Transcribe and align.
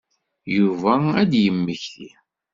Yuba 0.55 0.93
ad 1.21 1.27
d-yemmekti. 1.31 2.09